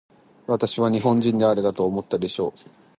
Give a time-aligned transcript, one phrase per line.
[0.47, 2.59] 私は日本人であるかと思ったでしょう。